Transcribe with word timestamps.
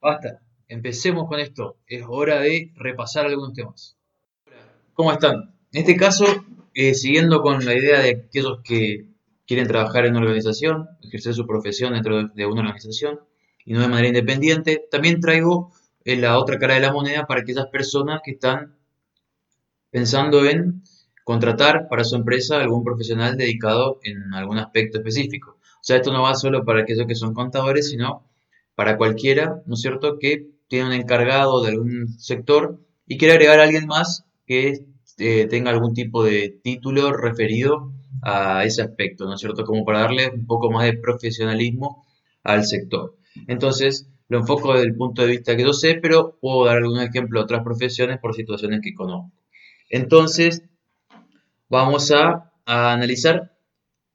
Basta, 0.00 0.40
empecemos 0.68 1.28
con 1.28 1.40
esto. 1.40 1.76
Es 1.86 2.02
hora 2.08 2.40
de 2.40 2.72
repasar 2.76 3.26
algunos 3.26 3.52
temas. 3.52 3.96
¿Cómo 4.94 5.12
están? 5.12 5.54
En 5.72 5.80
este 5.80 5.96
caso, 5.96 6.24
eh, 6.74 6.94
siguiendo 6.94 7.42
con 7.42 7.64
la 7.64 7.74
idea 7.74 8.00
de 8.00 8.24
aquellos 8.26 8.60
que 8.64 9.06
quieren 9.46 9.66
trabajar 9.66 10.06
en 10.06 10.12
una 10.12 10.20
organización, 10.20 10.88
ejercer 11.02 11.34
su 11.34 11.46
profesión 11.46 11.92
dentro 11.92 12.28
de 12.28 12.46
una 12.46 12.62
organización 12.62 13.20
y 13.64 13.74
no 13.74 13.80
de 13.80 13.88
manera 13.88 14.08
independiente, 14.08 14.86
también 14.90 15.20
traigo 15.20 15.72
eh, 16.04 16.16
la 16.16 16.38
otra 16.38 16.58
cara 16.58 16.74
de 16.74 16.80
la 16.80 16.92
moneda 16.92 17.26
para 17.26 17.42
aquellas 17.42 17.66
personas 17.66 18.20
que 18.24 18.32
están 18.32 18.76
pensando 19.90 20.46
en 20.46 20.82
contratar 21.24 21.88
para 21.88 22.04
su 22.04 22.16
empresa 22.16 22.58
algún 22.58 22.84
profesional 22.84 23.36
dedicado 23.36 24.00
en 24.02 24.32
algún 24.32 24.58
aspecto 24.58 24.98
específico. 24.98 25.58
O 25.60 25.82
sea, 25.82 25.96
esto 25.96 26.12
no 26.12 26.22
va 26.22 26.34
solo 26.34 26.64
para 26.64 26.82
aquellos 26.82 27.06
que 27.06 27.14
son 27.14 27.34
contadores, 27.34 27.90
sino 27.90 28.29
para 28.80 28.96
cualquiera, 28.96 29.62
¿no 29.66 29.74
es 29.74 29.82
cierto?, 29.82 30.18
que 30.18 30.46
tiene 30.66 30.86
un 30.86 30.92
encargado 30.94 31.62
de 31.62 31.68
algún 31.68 32.18
sector 32.18 32.80
y 33.06 33.18
quiere 33.18 33.34
agregar 33.34 33.60
a 33.60 33.64
alguien 33.64 33.86
más 33.86 34.24
que 34.46 34.86
eh, 35.18 35.46
tenga 35.50 35.70
algún 35.70 35.92
tipo 35.92 36.24
de 36.24 36.58
título 36.64 37.12
referido 37.12 37.92
a 38.22 38.64
ese 38.64 38.80
aspecto, 38.80 39.26
¿no 39.26 39.34
es 39.34 39.40
cierto?, 39.40 39.66
como 39.66 39.84
para 39.84 40.00
darle 40.00 40.30
un 40.30 40.46
poco 40.46 40.70
más 40.70 40.86
de 40.86 40.94
profesionalismo 40.94 42.06
al 42.42 42.64
sector. 42.64 43.18
Entonces, 43.48 44.08
lo 44.28 44.38
enfoco 44.38 44.72
desde 44.72 44.86
el 44.86 44.96
punto 44.96 45.20
de 45.20 45.28
vista 45.28 45.54
que 45.58 45.64
yo 45.64 45.74
sé, 45.74 45.96
pero 45.96 46.38
puedo 46.40 46.64
dar 46.64 46.78
algún 46.78 47.00
ejemplo 47.00 47.38
de 47.38 47.44
otras 47.44 47.62
profesiones 47.62 48.18
por 48.18 48.34
situaciones 48.34 48.80
que 48.82 48.94
conozco. 48.94 49.30
Entonces, 49.90 50.62
vamos 51.68 52.12
a, 52.12 52.50
analizar 52.64 53.52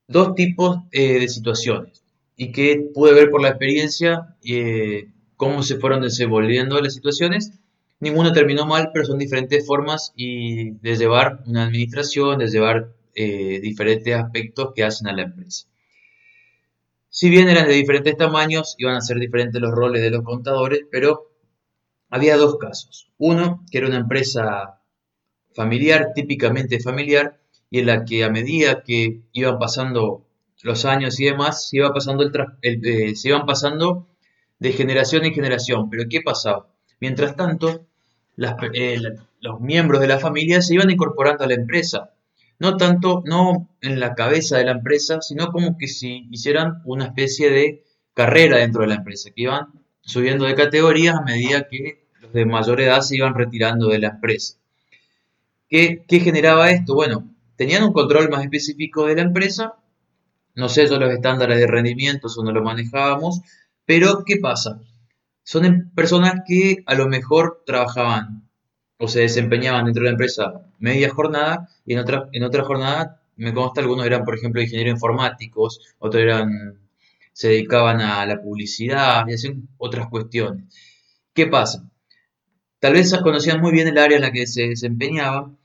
dos 0.07 0.33
tipos 0.33 0.79
eh, 0.91 1.19
de 1.19 1.27
situaciones 1.27 2.04
y 2.37 2.51
que 2.51 2.89
pude 2.93 3.13
ver 3.13 3.29
por 3.29 3.41
la 3.41 3.49
experiencia 3.49 4.35
eh, 4.43 5.07
cómo 5.37 5.63
se 5.63 5.77
fueron 5.77 6.01
desenvolviendo 6.01 6.79
las 6.81 6.93
situaciones. 6.93 7.51
Ninguno 7.99 8.33
terminó 8.33 8.65
mal, 8.65 8.89
pero 8.93 9.05
son 9.05 9.17
diferentes 9.17 9.65
formas 9.65 10.11
y 10.15 10.71
de 10.71 10.97
llevar 10.97 11.43
una 11.45 11.63
administración, 11.63 12.39
de 12.39 12.47
llevar 12.47 12.93
eh, 13.15 13.59
diferentes 13.61 14.13
aspectos 14.13 14.73
que 14.75 14.83
hacen 14.83 15.07
a 15.07 15.13
la 15.13 15.23
empresa. 15.23 15.67
Si 17.09 17.29
bien 17.29 17.47
eran 17.47 17.67
de 17.67 17.73
diferentes 17.73 18.17
tamaños, 18.17 18.75
iban 18.77 18.95
a 18.95 19.01
ser 19.01 19.17
diferentes 19.19 19.61
los 19.61 19.71
roles 19.71 20.01
de 20.01 20.09
los 20.09 20.23
contadores, 20.23 20.81
pero 20.91 21.31
había 22.09 22.35
dos 22.35 22.57
casos. 22.57 23.09
Uno, 23.17 23.63
que 23.71 23.77
era 23.77 23.87
una 23.87 23.99
empresa 23.99 24.81
familiar, 25.53 26.11
típicamente 26.13 26.81
familiar, 26.81 27.39
y 27.69 27.79
en 27.79 27.85
la 27.85 28.03
que 28.03 28.25
a 28.25 28.29
medida 28.29 28.83
que 28.83 29.21
iban 29.31 29.57
pasando 29.57 30.25
los 30.63 30.85
años 30.85 31.19
y 31.19 31.25
demás, 31.25 31.69
se, 31.69 31.77
iba 31.77 31.93
pasando 31.93 32.23
el, 32.23 32.31
eh, 32.61 33.15
se 33.15 33.29
iban 33.29 33.45
pasando 33.45 34.07
de 34.59 34.71
generación 34.71 35.25
en 35.25 35.33
generación. 35.33 35.89
Pero 35.89 36.03
¿qué 36.09 36.21
pasaba? 36.21 36.67
Mientras 36.99 37.35
tanto, 37.35 37.85
eh, 38.73 38.99
los 39.41 39.59
miembros 39.59 40.01
de 40.01 40.07
la 40.07 40.19
familia 40.19 40.61
se 40.61 40.75
iban 40.75 40.89
incorporando 40.89 41.43
a 41.43 41.47
la 41.47 41.55
empresa. 41.55 42.11
No 42.57 42.77
tanto, 42.77 43.21
no 43.25 43.69
en 43.81 43.99
la 43.99 44.15
cabeza 44.15 44.57
de 44.57 44.65
la 44.65 44.71
empresa, 44.71 45.21
sino 45.21 45.51
como 45.51 45.77
que 45.77 45.87
si 45.87 46.27
hicieran 46.31 46.81
una 46.85 47.05
especie 47.05 47.49
de 47.49 47.83
carrera 48.13 48.57
dentro 48.57 48.81
de 48.81 48.87
la 48.87 48.95
empresa, 48.95 49.29
que 49.35 49.43
iban 49.43 49.67
subiendo 50.01 50.45
de 50.45 50.55
categorías 50.55 51.15
a 51.15 51.21
medida 51.21 51.67
que 51.67 52.07
los 52.21 52.31
de 52.31 52.45
mayor 52.45 52.79
edad 52.79 53.01
se 53.01 53.17
iban 53.17 53.35
retirando 53.35 53.89
de 53.89 53.99
la 53.99 54.07
empresa. 54.09 54.55
¿Qué, 55.69 56.05
qué 56.07 56.19
generaba 56.21 56.71
esto? 56.71 56.93
Bueno, 56.93 57.29
tenían 57.57 57.83
un 57.83 57.91
control 57.91 58.29
más 58.29 58.43
específico 58.43 59.05
de 59.05 59.15
la 59.15 59.23
empresa 59.23 59.75
no 60.55 60.69
sé 60.69 60.87
yo 60.87 60.97
los 60.99 61.11
estándares 61.11 61.59
de 61.59 61.67
rendimiento, 61.67 62.27
eso 62.27 62.43
no 62.43 62.51
lo 62.51 62.63
manejábamos, 62.63 63.41
pero 63.85 64.23
¿qué 64.25 64.37
pasa? 64.37 64.79
Son 65.43 65.65
em, 65.65 65.89
personas 65.91 66.41
que 66.47 66.83
a 66.85 66.95
lo 66.95 67.07
mejor 67.07 67.63
trabajaban 67.65 68.49
o 68.97 69.07
se 69.07 69.21
desempeñaban 69.21 69.85
dentro 69.85 70.01
de 70.03 70.09
la 70.09 70.13
empresa 70.13 70.53
media 70.79 71.09
jornada 71.09 71.69
y 71.85 71.93
en 71.93 71.99
otra, 71.99 72.29
en 72.31 72.43
otra 72.43 72.63
jornada, 72.63 73.21
me 73.37 73.53
consta, 73.53 73.81
algunos 73.81 74.05
eran, 74.05 74.23
por 74.23 74.35
ejemplo, 74.35 74.61
ingenieros 74.61 74.93
informáticos, 74.93 75.81
otros 75.99 76.23
eran, 76.23 76.79
se 77.33 77.49
dedicaban 77.49 78.01
a 78.01 78.25
la 78.25 78.41
publicidad 78.41 79.27
y 79.27 79.33
hacían 79.33 79.67
otras 79.77 80.07
cuestiones. 80.07 80.63
¿Qué 81.33 81.47
pasa? 81.47 81.89
Tal 82.79 82.93
vez 82.93 83.13
conocían 83.21 83.61
muy 83.61 83.71
bien 83.71 83.87
el 83.87 83.97
área 83.97 84.17
en 84.17 84.21
la 84.23 84.31
que 84.31 84.47
se 84.47 84.69
desempeñaban, 84.69 85.57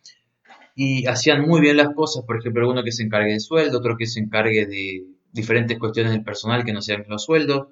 y 0.83 1.07
hacían 1.07 1.43
muy 1.43 1.61
bien 1.61 1.77
las 1.77 1.91
cosas, 1.95 2.25
por 2.25 2.39
ejemplo, 2.39 2.67
uno 2.71 2.83
que 2.83 2.91
se 2.91 3.03
encargue 3.03 3.35
de 3.35 3.41
sueldo, 3.41 3.77
otro 3.77 3.99
que 3.99 4.07
se 4.07 4.19
encargue 4.19 4.65
de 4.65 5.05
diferentes 5.31 5.79
cuestiones 5.79 6.11
del 6.11 6.25
personal 6.25 6.65
que 6.65 6.73
no 6.73 6.81
sean 6.81 7.05
los 7.07 7.23
sueldos, 7.23 7.69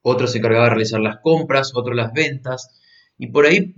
otro 0.00 0.28
se 0.28 0.38
encargaba 0.38 0.66
de 0.66 0.70
realizar 0.70 1.00
las 1.00 1.18
compras, 1.24 1.72
otro 1.74 1.92
las 1.92 2.12
ventas, 2.12 2.70
y 3.18 3.26
por 3.26 3.46
ahí 3.46 3.74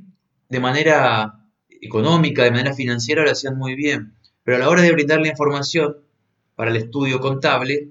de 0.51 0.61
manera 0.61 1.49
económica, 1.81 2.45
de 2.45 2.51
manera 2.51 2.75
financiera 2.75 3.25
lo 3.25 3.31
hacían 3.31 3.57
muy 3.57 3.75
bien, 3.75 4.19
pero 4.45 4.59
a 4.59 4.61
la 4.61 4.69
hora 4.69 4.83
de 4.83 4.93
brindar 4.93 5.23
la 5.23 5.29
información 5.29 5.97
para 6.55 6.73
el 6.73 6.77
estudio 6.77 7.21
contable 7.21 7.89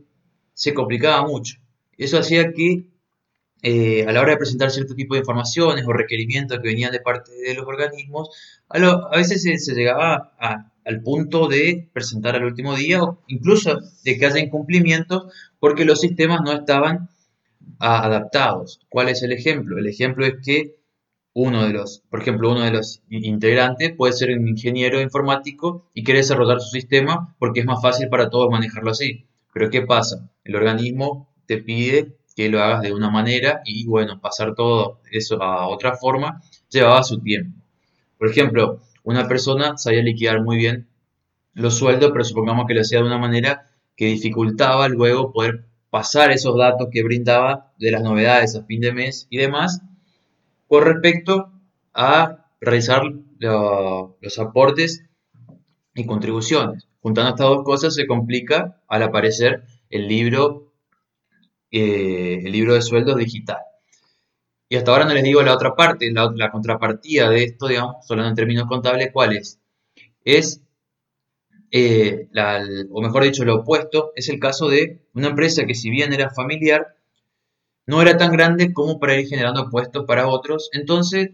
se 0.53 0.75
complicaba 0.75 1.25
mucho. 1.25 1.55
Eso 1.97 2.19
hacía 2.19 2.53
que 2.53 2.85
eh, 3.63 4.05
a 4.07 4.11
la 4.11 4.21
hora 4.21 4.31
de 4.31 4.37
presentar 4.37 4.71
cierto 4.71 4.95
tipo 4.95 5.13
de 5.13 5.19
informaciones 5.19 5.85
o 5.85 5.93
requerimientos 5.93 6.59
que 6.59 6.67
venían 6.69 6.91
de 6.91 6.99
parte 6.99 7.31
de 7.31 7.53
los 7.53 7.67
organismos, 7.67 8.29
a, 8.69 9.15
veces 9.15 9.43
se, 9.43 9.73
llegaba 9.75 10.33
al 10.83 11.01
punto 11.03 11.47
de 11.47 11.89
presentar 11.93 12.35
al 12.35 12.45
último 12.45 12.75
día 12.75 13.03
o 13.03 13.21
incluso 13.27 13.79
de 14.03 14.17
que 14.17 14.25
haya 14.25 14.39
incumplimientos 14.39 15.31
porque 15.59 15.85
los 15.85 15.99
sistemas 16.01 16.41
no 16.43 16.53
estaban 16.53 17.09
adaptados. 17.79 18.79
¿Cuál 18.89 19.09
es 19.09 19.21
el 19.21 19.31
ejemplo? 19.31 19.77
El 19.77 19.87
ejemplo 19.87 20.25
es 20.25 20.35
que 20.43 20.75
uno 21.33 21.65
de 21.65 21.73
los, 21.73 22.03
por 22.09 22.21
ejemplo, 22.21 22.51
uno 22.51 22.61
de 22.61 22.71
los 22.71 23.03
integrantes 23.09 23.93
puede 23.95 24.13
ser 24.13 24.37
un 24.37 24.47
ingeniero 24.47 24.99
informático 24.99 25.89
y 25.93 26.03
quiere 26.03 26.19
desarrollar 26.19 26.59
su 26.59 26.71
sistema 26.71 27.35
porque 27.39 27.61
es 27.61 27.65
más 27.65 27.81
fácil 27.81 28.09
para 28.09 28.29
todos 28.29 28.49
manejarlo 28.49 28.91
así. 28.91 29.25
Pero 29.53 29.69
¿qué 29.69 29.81
pasa? 29.81 30.29
El 30.43 30.55
organismo 30.55 31.29
te 31.45 31.57
pide 31.57 32.17
que 32.35 32.49
lo 32.49 32.61
hagas 32.61 32.81
de 32.81 32.93
una 32.93 33.09
manera 33.09 33.61
y 33.65 33.85
bueno, 33.87 34.19
pasar 34.19 34.55
todo 34.55 34.99
eso 35.11 35.41
a 35.41 35.67
otra 35.67 35.95
forma 35.95 36.41
llevaba 36.69 37.03
su 37.03 37.19
tiempo. 37.19 37.59
Por 38.17 38.29
ejemplo, 38.29 38.79
una 39.03 39.27
persona 39.27 39.77
sabía 39.77 40.03
liquidar 40.03 40.41
muy 40.43 40.57
bien 40.57 40.87
los 41.53 41.77
sueldos, 41.77 42.11
pero 42.11 42.23
supongamos 42.23 42.65
que 42.67 42.73
lo 42.73 42.81
hacía 42.81 42.99
de 42.99 43.05
una 43.05 43.17
manera 43.17 43.67
que 43.95 44.05
dificultaba 44.05 44.87
luego 44.87 45.31
poder 45.31 45.65
pasar 45.89 46.31
esos 46.31 46.57
datos 46.57 46.87
que 46.91 47.03
brindaba 47.03 47.73
de 47.77 47.91
las 47.91 48.01
novedades 48.01 48.55
a 48.55 48.63
fin 48.63 48.79
de 48.81 48.93
mes 48.93 49.27
y 49.29 49.37
demás 49.37 49.81
con 50.67 50.85
respecto 50.85 51.51
a 51.93 52.45
realizar 52.61 53.03
los 53.39 54.39
aportes 54.39 55.03
y 55.93 56.05
contribuciones. 56.05 56.87
Juntando 57.01 57.31
estas 57.31 57.47
dos 57.47 57.63
cosas 57.65 57.95
se 57.95 58.07
complica 58.07 58.81
al 58.87 59.03
aparecer 59.03 59.63
el 59.89 60.07
libro 60.07 60.70
eh, 61.71 62.41
el 62.43 62.51
libro 62.51 62.73
de 62.73 62.81
sueldos 62.81 63.15
digital. 63.15 63.59
Y 64.67 64.77
hasta 64.77 64.91
ahora 64.91 65.05
no 65.05 65.13
les 65.13 65.23
digo 65.23 65.41
la 65.41 65.53
otra 65.53 65.75
parte, 65.75 66.11
la, 66.11 66.51
contrapartida 66.51 67.29
de 67.29 67.43
esto, 67.43 67.67
digamos, 67.67 68.09
hablando 68.09 68.29
en 68.29 68.35
términos 68.35 68.67
contables, 68.67 69.09
¿cuál 69.11 69.35
es? 69.35 69.59
Es, 70.23 70.61
eh, 71.71 72.27
o 72.89 73.01
mejor 73.01 73.23
dicho, 73.23 73.43
lo 73.45 73.57
opuesto, 73.57 74.11
es 74.15 74.29
el 74.29 74.39
caso 74.39 74.69
de 74.69 75.01
una 75.13 75.27
empresa 75.27 75.65
que 75.65 75.75
si 75.75 75.89
bien 75.89 76.13
era 76.13 76.29
familiar, 76.29 76.95
no 77.85 78.01
era 78.01 78.17
tan 78.17 78.31
grande 78.31 78.73
como 78.73 78.99
para 78.99 79.19
ir 79.19 79.27
generando 79.27 79.69
puestos 79.69 80.05
para 80.05 80.27
otros. 80.27 80.69
Entonces, 80.73 81.31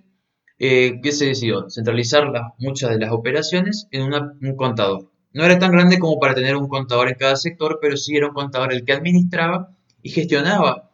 eh, 0.59 1.00
¿qué 1.03 1.12
se 1.12 1.26
decidió? 1.26 1.70
Centralizar 1.70 2.31
muchas 2.58 2.90
de 2.90 3.00
las 3.00 3.12
operaciones 3.12 3.88
en 3.92 4.12
un 4.14 4.56
contador. 4.56 5.12
No 5.34 5.46
era 5.46 5.59
tan 5.59 5.72
grande 5.72 6.00
como 6.00 6.20
para 6.20 6.34
tener 6.34 6.56
un 6.56 6.68
contador 6.68 7.09
en 7.09 7.16
cada 7.16 7.36
sector, 7.36 7.78
pero 7.80 7.97
sí 7.97 8.16
era 8.16 8.28
un 8.28 8.34
contador 8.34 8.74
el 8.74 8.84
que 8.84 8.94
administraba 8.94 9.77
y 10.02 10.09
gestionaba 10.09 10.91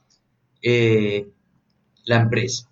eh, 0.62 1.28
la 2.06 2.22
empresa. 2.22 2.70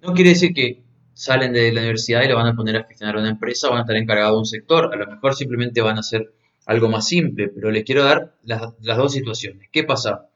No 0.00 0.14
quiere 0.14 0.30
decir 0.30 0.52
que 0.54 0.82
salen 1.14 1.52
de 1.52 1.72
la 1.72 1.80
universidad 1.80 2.22
y 2.22 2.28
le 2.28 2.34
van 2.34 2.46
a 2.46 2.56
poner 2.56 2.76
a 2.76 2.84
gestionar 2.84 3.16
una 3.16 3.30
empresa, 3.30 3.68
van 3.68 3.78
a 3.78 3.80
estar 3.82 3.96
encargados 3.96 4.34
de 4.34 4.38
un 4.38 4.46
sector, 4.46 4.90
a 4.92 4.96
lo 4.96 5.06
mejor 5.06 5.34
simplemente 5.34 5.80
van 5.80 5.96
a 5.96 6.00
hacer 6.00 6.32
algo 6.66 6.88
más 6.88 7.06
simple, 7.06 7.48
pero 7.48 7.70
les 7.70 7.84
quiero 7.84 8.04
dar 8.04 8.34
las, 8.42 8.60
dos 8.80 9.12
situaciones. 9.12 9.68
¿Qué 9.70 9.84
pasa? 9.84 10.28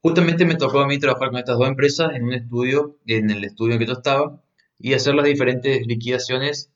Justamente 0.00 0.44
me 0.44 0.56
tocó 0.56 0.80
a 0.80 0.86
mí 0.86 0.98
trabajar 0.98 1.30
con 1.30 1.38
estas 1.38 1.58
dos 1.58 1.68
empresas 1.68 2.12
en 2.14 2.24
un 2.24 2.32
estudio, 2.32 2.98
en 3.06 3.30
el 3.30 3.44
estudio 3.44 3.74
en 3.74 3.78
que 3.78 3.86
yo 3.86 3.94
estaba, 3.94 4.42
y 4.78 4.92
hacer 4.92 5.14
las 5.14 5.24
diferentes 5.24 5.86
liquidaciones 5.86 6.70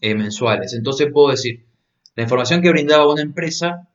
eh, 0.00 0.14
mensuales. 0.14 0.74
Entonces 0.74 1.08
puedo 1.12 1.30
decir, 1.30 1.66
la 2.14 2.22
información 2.22 2.62
que 2.62 2.70
brindaba 2.70 3.10
una 3.10 3.22
empresa 3.22 3.88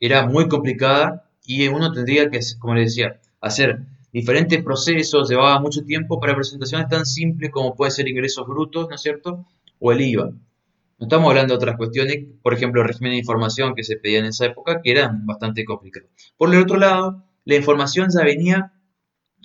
era 0.00 0.26
muy 0.26 0.48
complicada 0.48 1.27
y 1.48 1.66
uno 1.68 1.90
tendría 1.90 2.28
que, 2.28 2.40
como 2.58 2.74
les 2.74 2.94
decía, 2.94 3.18
hacer 3.40 3.80
diferentes 4.12 4.62
procesos, 4.62 5.30
llevaba 5.30 5.58
mucho 5.60 5.82
tiempo 5.82 6.20
para 6.20 6.34
presentaciones 6.34 6.88
tan 6.88 7.06
simples 7.06 7.50
como 7.50 7.74
puede 7.74 7.90
ser 7.90 8.06
ingresos 8.06 8.46
brutos, 8.46 8.86
¿no 8.88 8.94
es 8.94 9.00
cierto? 9.00 9.46
O 9.78 9.90
el 9.90 10.02
IVA. 10.02 10.26
No 10.26 11.06
estamos 11.06 11.30
hablando 11.30 11.54
de 11.54 11.56
otras 11.56 11.76
cuestiones, 11.78 12.26
por 12.42 12.52
ejemplo, 12.52 12.82
el 12.82 12.88
régimen 12.88 13.12
de 13.12 13.18
información 13.18 13.74
que 13.74 13.82
se 13.82 13.96
pedía 13.96 14.18
en 14.18 14.26
esa 14.26 14.44
época, 14.44 14.82
que 14.82 14.90
eran 14.90 15.24
bastante 15.24 15.64
complicados. 15.64 16.10
Por 16.36 16.54
el 16.54 16.60
otro 16.60 16.76
lado, 16.76 17.24
la 17.46 17.54
información 17.54 18.08
ya 18.14 18.22
venía 18.24 18.72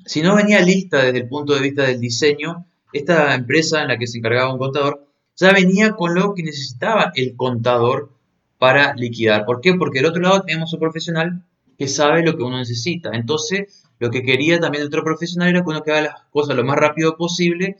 si 0.05 0.21
no 0.21 0.35
venía 0.35 0.59
lista 0.61 1.01
desde 1.01 1.19
el 1.19 1.29
punto 1.29 1.53
de 1.53 1.61
vista 1.61 1.83
del 1.83 2.01
diseño, 2.01 2.65
esta 2.91 3.33
empresa 3.33 3.81
en 3.81 3.87
la 3.87 3.97
que 3.97 4.07
se 4.07 4.17
encargaba 4.17 4.51
un 4.51 4.59
contador 4.59 5.07
ya 5.37 5.53
venía 5.53 5.93
con 5.93 6.13
lo 6.13 6.33
que 6.33 6.43
necesitaba 6.43 7.11
el 7.15 7.35
contador 7.35 8.11
para 8.57 8.93
liquidar. 8.95 9.45
¿Por 9.45 9.61
qué? 9.61 9.73
Porque 9.73 9.99
del 9.99 10.07
otro 10.07 10.21
lado 10.21 10.43
tenemos 10.43 10.73
un 10.73 10.79
profesional 10.79 11.43
que 11.77 11.87
sabe 11.87 12.23
lo 12.23 12.37
que 12.37 12.43
uno 12.43 12.57
necesita. 12.57 13.11
Entonces, 13.13 13.83
lo 13.99 14.09
que 14.09 14.23
quería 14.23 14.59
también 14.59 14.81
el 14.81 14.87
otro 14.87 15.03
profesional 15.03 15.49
era 15.49 15.63
que 15.63 15.69
uno 15.69 15.83
que 15.83 15.91
haga 15.91 16.01
las 16.01 16.21
cosas 16.31 16.55
lo 16.55 16.63
más 16.63 16.77
rápido 16.77 17.15
posible 17.17 17.77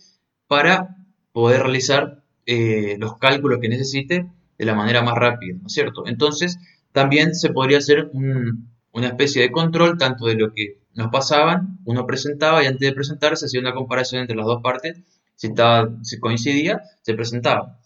para 0.48 0.98
poder 1.32 1.62
realizar 1.64 2.24
eh, 2.46 2.96
los 3.00 3.18
cálculos 3.18 3.60
que 3.60 3.70
necesite 3.70 4.30
de 4.58 4.66
la 4.66 4.76
manera 4.76 5.02
más 5.02 5.16
rápida, 5.16 5.58
¿no 5.60 5.68
es 5.68 5.74
cierto? 5.74 6.08
Entonces, 6.08 6.58
también 6.92 7.34
se 7.36 7.50
podría 7.50 7.80
hacer 7.80 8.12
una 8.14 9.08
especie 9.08 9.42
de 9.42 9.52
control 9.52 9.98
tanto 9.98 10.26
de 10.28 10.36
lo 10.36 10.54
que 10.54 10.80
nos 10.94 11.10
pasaban, 11.10 11.80
uno 11.86 12.06
presentaba 12.06 12.64
y 12.64 12.68
antes 12.68 12.88
de 12.88 12.94
presentar 12.94 13.36
se 13.36 13.48
hacía 13.48 13.60
una 13.60 13.74
comparación 13.74 14.22
entre 14.22 14.36
las 14.36 14.46
dos 14.46 14.62
partes, 14.62 15.00
si, 15.36 15.48
estaba, 15.48 15.90
si 16.04 16.20
coincidía, 16.20 16.82
se 17.02 17.16
presentaba. 17.16 17.80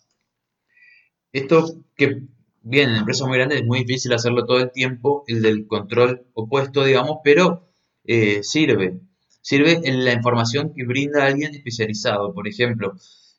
Esto 1.31 1.83
que 1.95 2.23
bien, 2.67 2.89
en 2.89 2.97
empresas 2.97 3.27
muy 3.27 3.37
grandes 3.37 3.61
es 3.61 3.65
muy 3.65 3.79
difícil 3.79 4.13
hacerlo 4.13 4.45
todo 4.45 4.59
el 4.59 4.71
tiempo, 4.71 5.23
el 5.27 5.41
del 5.41 5.67
control 5.67 6.25
opuesto, 6.33 6.83
digamos, 6.83 7.17
pero 7.23 7.67
eh, 8.03 8.43
sirve. 8.43 8.99
Sirve 9.41 9.79
en 9.83 10.03
la 10.03 10.13
información 10.13 10.73
que 10.75 10.85
brinda 10.85 11.25
alguien 11.25 11.55
especializado. 11.55 12.33
Por 12.33 12.47
ejemplo, 12.47 12.93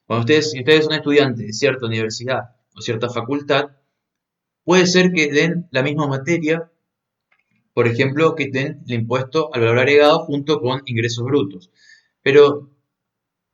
cuando 0.07 0.21
ustedes, 0.23 0.53
si 0.53 0.61
ustedes 0.61 0.87
son 0.87 0.95
estudiantes 0.95 1.47
de 1.47 1.53
cierta 1.53 1.87
universidad 1.87 2.57
o 2.75 2.81
cierta 2.81 3.11
facultad, 3.11 3.71
puede 4.65 4.87
ser 4.87 5.13
que 5.13 5.31
den 5.31 5.69
la 5.71 5.83
misma 5.83 6.07
materia, 6.07 6.71
por 7.75 7.87
ejemplo, 7.87 8.35
que 8.35 8.49
den 8.51 8.83
el 8.87 8.95
impuesto 8.95 9.51
al 9.53 9.61
valor 9.61 9.79
agregado 9.79 10.21
junto 10.21 10.61
con 10.61 10.83
ingresos 10.87 11.25
brutos. 11.25 11.71
Pero 12.23 12.71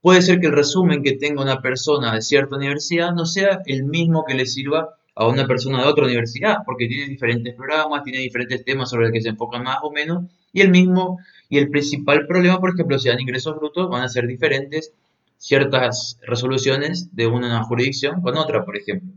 puede 0.00 0.22
ser 0.22 0.38
que 0.38 0.46
el 0.46 0.52
resumen 0.52 1.02
que 1.02 1.16
tenga 1.16 1.42
una 1.42 1.60
persona 1.60 2.14
de 2.14 2.22
cierta 2.22 2.56
universidad 2.56 3.12
no 3.12 3.26
sea 3.26 3.62
el 3.66 3.84
mismo 3.84 4.24
que 4.24 4.34
le 4.34 4.46
sirva 4.46 4.96
a 5.16 5.26
una 5.28 5.46
persona 5.46 5.82
de 5.82 5.88
otra 5.88 6.04
universidad, 6.04 6.58
porque 6.66 6.88
tiene 6.88 7.08
diferentes 7.08 7.54
programas, 7.54 8.02
tiene 8.02 8.18
diferentes 8.18 8.64
temas 8.64 8.90
sobre 8.90 9.04
los 9.04 9.12
que 9.12 9.20
se 9.20 9.28
enfocan 9.28 9.62
más 9.62 9.78
o 9.82 9.90
menos, 9.90 10.24
y 10.52 10.60
el 10.60 10.70
mismo, 10.70 11.18
y 11.48 11.58
el 11.58 11.68
principal 11.70 12.26
problema, 12.26 12.60
por 12.60 12.70
ejemplo, 12.70 12.98
si 12.98 13.08
dan 13.08 13.20
ingresos 13.20 13.56
brutos, 13.56 13.88
van 13.88 14.02
a 14.02 14.08
ser 14.08 14.26
diferentes 14.26 14.92
ciertas 15.38 16.18
resoluciones 16.22 17.14
de 17.14 17.26
una 17.26 17.62
jurisdicción 17.64 18.22
con 18.22 18.36
otra, 18.36 18.64
por 18.64 18.76
ejemplo. 18.76 19.10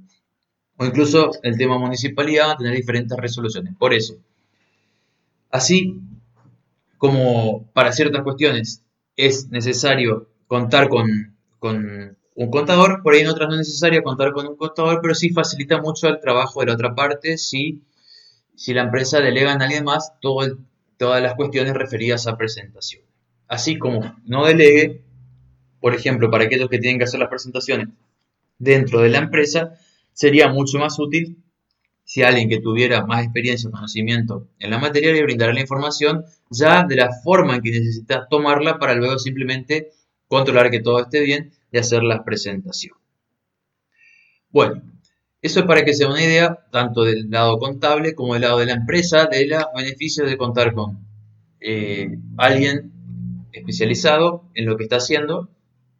O 0.78 0.86
incluso 0.86 1.32
el 1.42 1.58
tema 1.58 1.80
municipalidad 1.80 2.50
va 2.50 2.52
a 2.54 2.58
tener 2.58 2.76
diferentes 2.76 3.18
resoluciones. 3.18 3.76
Por 3.78 3.94
eso, 3.94 4.18
así 5.50 6.00
como 6.98 7.66
para 7.74 7.92
ciertas 7.92 8.24
cuestiones 8.24 8.84
es 9.16 9.50
necesario 9.50 10.28
contar 10.48 10.90
con, 10.90 11.36
con 11.60 12.18
un 12.38 12.52
contador, 12.52 13.02
por 13.02 13.16
ahí 13.16 13.22
en 13.22 13.30
otras 13.30 13.50
no 13.50 13.56
es 13.56 13.62
necesario 13.62 14.04
contar 14.04 14.32
con 14.32 14.46
un 14.46 14.56
contador, 14.56 15.00
pero 15.02 15.16
sí 15.16 15.32
facilita 15.32 15.82
mucho 15.82 16.08
el 16.08 16.20
trabajo 16.20 16.60
de 16.60 16.68
la 16.68 16.74
otra 16.74 16.94
parte 16.94 17.36
si, 17.36 17.82
si 18.56 18.76
la 18.76 18.84
empresa 18.84 19.20
delega 19.20 19.54
a 19.54 19.56
alguien 19.56 19.84
más 19.84 20.14
todas 20.22 21.24
las 21.24 21.34
cuestiones 21.34 21.74
referidas 21.74 22.28
a 22.28 22.38
presentación. 22.38 23.02
Así 23.48 23.80
como 23.80 24.16
no 24.24 24.46
delegue, 24.46 25.02
por 25.82 25.96
ejemplo, 25.96 26.30
para 26.30 26.44
aquellos 26.44 26.70
que 26.70 26.78
tienen 26.78 27.00
que 27.00 27.06
hacer 27.06 27.20
las 27.20 27.30
presentaciones 27.30 27.88
dentro 28.60 29.02
de 29.02 29.10
la 29.10 29.18
empresa, 29.18 29.74
sería 30.14 30.48
mucho 30.48 30.78
más 30.78 31.00
útil 31.00 31.38
si 32.04 32.22
alguien 32.22 32.50
que 32.50 32.60
tuviera 32.60 33.04
más 33.04 33.24
experiencia 33.24 33.68
o 33.68 33.72
conocimiento 33.72 34.48
en 34.60 34.70
la 34.70 34.78
materia 34.78 35.12
le 35.12 35.24
brindara 35.24 35.54
la 35.54 35.62
información 35.62 36.24
ya 36.52 36.84
de 36.84 36.98
la 36.98 37.10
forma 37.24 37.56
en 37.56 37.62
que 37.64 37.72
necesita 37.72 38.28
tomarla 38.30 38.78
para 38.78 38.94
luego 38.94 39.18
simplemente 39.18 39.90
controlar 40.28 40.70
que 40.70 40.82
todo 40.82 41.02
esté 41.02 41.22
bien 41.22 41.52
y 41.72 41.78
hacer 41.78 42.04
la 42.04 42.24
presentación. 42.24 42.96
Bueno, 44.50 44.82
eso 45.42 45.60
es 45.60 45.66
para 45.66 45.86
que 45.86 45.94
sea 45.94 46.08
una 46.08 46.24
idea 46.24 46.68
tanto 46.72 47.04
del 47.04 47.30
lado 47.30 47.60
contable 47.60 48.16
como 48.16 48.34
del 48.34 48.44
lado 48.44 48.60
de 48.60 48.66
la 48.66 48.74
empresa, 48.74 49.28
de 49.28 49.46
los 49.46 49.66
beneficios 49.76 50.30
de 50.30 50.38
contar 50.38 50.74
con 50.74 51.06
eh, 51.60 52.18
alguien 52.38 52.92
especializado 53.52 54.50
en 54.54 54.66
lo 54.66 54.78
que 54.78 54.84
está 54.84 54.98
haciendo 54.98 55.50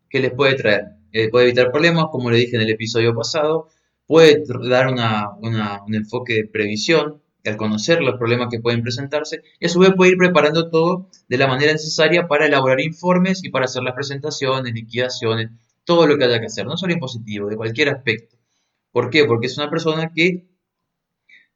que 0.10 0.20
les 0.20 0.32
puede 0.32 0.56
traer. 0.56 0.98
Eh, 1.12 1.30
puede 1.30 1.46
evitar 1.46 1.72
problemas, 1.72 2.06
como 2.12 2.32
le 2.32 2.38
dije 2.38 2.56
en 2.56 2.62
el 2.62 2.70
episodio 2.70 3.16
pasado, 3.16 3.70
puede 4.06 4.44
dar 4.70 4.88
un 4.88 5.96
enfoque 5.96 6.34
de 6.36 6.48
previsión, 6.48 7.22
al 7.46 7.58
conocer 7.58 8.02
los 8.02 8.18
problemas 8.18 8.50
que 8.52 8.60
pueden 8.60 8.82
presentarse, 8.82 9.42
y 9.60 9.66
a 9.66 9.70
su 9.70 9.80
vez 9.80 9.92
puede 9.96 10.12
ir 10.12 10.18
preparando 10.18 10.70
todo 10.70 11.10
de 11.30 11.38
la 11.38 11.48
manera 11.48 11.72
necesaria 11.72 12.28
para 12.28 12.46
elaborar 12.46 12.82
informes 12.82 13.44
y 13.44 13.50
para 13.50 13.66
hacer 13.66 13.84
las 13.84 13.94
presentaciones, 13.94 14.74
liquidaciones, 14.74 15.52
todo 15.86 16.08
lo 16.08 16.18
que 16.18 16.26
haya 16.26 16.40
que 16.40 16.48
hacer, 16.48 16.66
no 16.66 16.76
solo 16.76 16.94
impositivo, 16.94 17.50
de 17.50 17.56
cualquier 17.56 17.90
aspecto. 17.90 18.36
¿Por 18.92 19.10
qué? 19.10 19.26
Porque 19.26 19.48
es 19.48 19.58
una 19.58 19.70
persona 19.70 20.12
que 20.14 20.48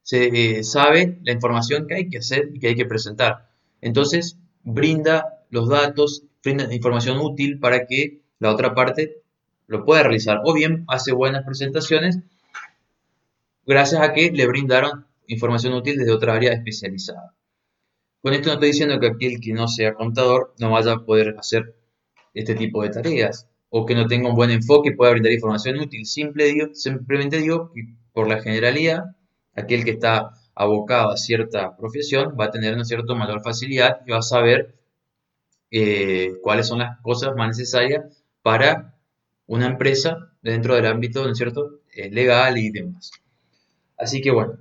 se, 0.04 0.60
eh, 0.60 0.63
sabe 0.63 1.19
la 1.24 1.33
información 1.33 1.88
que 1.88 1.95
hay 1.95 2.10
que 2.10 2.19
hacer 2.19 2.50
y 2.54 2.60
que 2.60 2.68
hay 2.68 2.75
que 2.75 2.86
presentar. 2.86 3.50
Entonces, 3.81 4.38
brinda 4.63 5.45
los 5.50 5.69
datos, 5.69 6.24
brinda 6.44 6.74
información 6.74 7.18
útil 7.19 7.60
para 7.60 7.86
que 7.88 8.22
la 8.39 8.51
otra 8.51 8.74
parte 8.74 9.22
lo 9.68 9.86
pueda 9.86 10.04
realizar. 10.04 10.42
O 10.44 10.54
bien 10.54 10.86
hace 10.88 11.12
buenas 11.12 11.44
presentaciones 11.45 12.19
gracias 13.66 14.01
a 14.01 14.13
que 14.13 14.31
le 14.31 14.48
brindaron 14.48 15.06
información 15.31 15.74
útil 15.74 15.98
desde 15.98 16.12
otra 16.12 16.33
área 16.33 16.54
especializada. 16.54 17.36
Con 18.22 18.33
esto 18.33 18.50
no 18.50 18.54
estoy 18.54 18.69
diciendo 18.69 19.00
que 19.00 19.07
aquel 19.07 19.39
que 19.39 19.54
no 19.54 19.68
sea 19.68 19.94
contador 19.94 20.54
no 20.60 20.72
vaya 20.72 20.94
a 20.94 21.06
poder 21.06 21.36
hacer 21.39 21.75
este 22.33 22.56
tipo 22.56 22.83
de 22.83 22.89
tareas 22.89 23.48
o 23.69 23.86
que 23.86 23.95
no 23.95 24.07
tenga 24.07 24.30
un 24.30 24.36
buen 24.36 24.51
enfoque 24.51 24.92
pueda 24.92 25.12
brindar 25.12 25.31
información 25.31 25.80
útil. 25.80 26.06
Simple 26.06 26.69
simplemente 26.74 27.38
digo 27.38 27.72
que 27.74 27.81
por 28.13 28.28
la 28.28 28.42
generalidad, 28.42 29.16
aquel 29.56 29.86
que 29.86 29.92
está 29.92 30.31
abocado 30.54 31.12
a 31.12 31.18
cierta 31.18 31.75
profesión 31.78 32.36
va 32.39 32.45
a 32.45 32.51
tener 32.51 32.74
una 32.74 32.86
cierta 32.86 33.16
mayor 33.16 33.42
facilidad 33.42 34.01
y 34.06 34.12
va 34.12 34.18
a 34.18 34.22
saber 34.22 34.75
eh, 35.72 36.33
cuáles 36.44 36.68
son 36.68 36.80
las 36.80 37.00
cosas 37.01 37.36
más 37.36 37.57
necesarias 37.57 38.04
para 38.42 38.98
una 39.48 39.68
empresa 39.68 40.31
dentro 40.42 40.75
del 40.75 40.86
ámbito 40.86 41.25
¿no 41.25 41.33
cierto? 41.33 41.80
Eh, 41.95 42.10
legal 42.12 42.57
y 42.57 42.69
demás. 42.72 43.12
Así 43.98 44.22
que 44.22 44.31
bueno, 44.31 44.57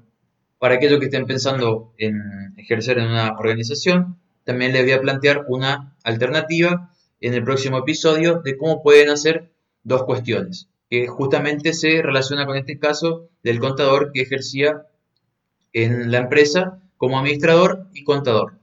para 0.61 0.75
aquellos 0.75 0.99
que 0.99 1.07
estén 1.07 1.25
pensando 1.25 1.95
en 1.97 2.53
ejercer 2.59 2.99
en 2.99 3.07
una 3.07 3.33
organización, 3.39 4.19
también 4.45 4.75
les 4.75 4.85
voy 4.85 4.93
a 4.93 5.01
plantear 5.01 5.47
una 5.49 5.97
alternativa 6.05 6.93
en 7.23 7.33
el 7.33 7.43
próximo 7.43 7.79
episodio 7.79 8.43
de 8.45 8.59
cómo 8.59 8.83
pueden 8.83 9.09
hacer 9.09 9.53
dos 9.85 10.03
cuestiones, 10.05 10.69
que 10.91 11.07
justamente 11.07 11.73
se 11.73 12.03
relaciona 12.03 12.45
con 12.45 12.59
este 12.59 12.79
caso 12.79 13.31
del 13.43 13.59
contador 13.59 14.13
que 14.13 14.21
ejercía 14.21 14.87
en 15.73 16.11
la 16.11 16.19
empresa 16.19 16.79
como 16.99 17.19
administrador 17.19 17.87
y 17.95 18.05
contador, 18.05 18.59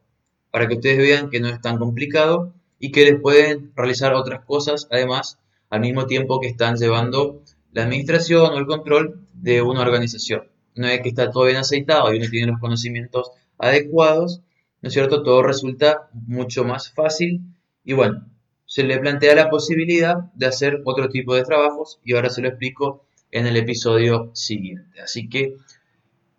para 0.51 0.67
que 0.67 0.75
ustedes 0.75 0.99
vean 0.99 1.31
que 1.31 1.39
no 1.39 1.47
es 1.47 1.59
tan 1.61 1.79
complicado 1.79 2.53
y 2.77 2.91
que 2.91 3.05
les 3.05 3.19
pueden 3.19 3.71
realizar 3.75 4.13
otras 4.13 4.45
cosas 4.45 4.87
además 4.91 5.39
al 5.71 5.79
mismo 5.79 6.05
tiempo 6.05 6.39
que 6.39 6.47
están 6.47 6.75
llevando 6.75 7.41
la 7.71 7.85
administración 7.85 8.53
o 8.53 8.57
el 8.59 8.67
control 8.67 9.19
de 9.33 9.63
una 9.63 9.81
organización 9.81 10.43
una 10.77 10.89
vez 10.89 11.01
que 11.01 11.09
está 11.09 11.29
todo 11.31 11.45
bien 11.45 11.57
aceitado 11.57 12.13
y 12.13 12.17
uno 12.17 12.29
tiene 12.29 12.51
los 12.51 12.59
conocimientos 12.59 13.31
adecuados, 13.57 14.41
¿no 14.81 14.87
es 14.87 14.93
cierto? 14.93 15.23
Todo 15.23 15.43
resulta 15.43 16.09
mucho 16.13 16.63
más 16.63 16.91
fácil 16.91 17.41
y 17.83 17.93
bueno, 17.93 18.27
se 18.65 18.83
le 18.83 18.99
plantea 18.99 19.33
la 19.35 19.49
posibilidad 19.49 20.17
de 20.33 20.45
hacer 20.45 20.81
otro 20.85 21.09
tipo 21.09 21.35
de 21.35 21.43
trabajos 21.43 21.99
y 22.03 22.15
ahora 22.15 22.29
se 22.29 22.41
lo 22.41 22.49
explico 22.49 23.05
en 23.31 23.47
el 23.47 23.57
episodio 23.57 24.31
siguiente. 24.33 25.01
Así 25.01 25.29
que 25.29 25.55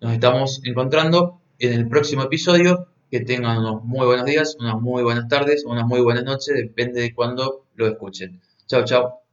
nos 0.00 0.12
estamos 0.12 0.60
encontrando 0.64 1.40
en 1.58 1.72
el 1.72 1.88
próximo 1.88 2.22
episodio. 2.22 2.88
Que 3.10 3.20
tengan 3.20 3.56
unos 3.60 3.84
muy 3.84 4.04
buenos 4.04 4.26
días, 4.26 4.54
unas 4.60 4.78
muy 4.82 5.02
buenas 5.02 5.28
tardes, 5.28 5.64
unas 5.64 5.86
muy 5.86 6.02
buenas 6.02 6.24
noches, 6.24 6.54
depende 6.54 7.00
de 7.00 7.14
cuándo 7.14 7.64
lo 7.74 7.86
escuchen. 7.86 8.42
Chao, 8.66 8.84
chao. 8.84 9.27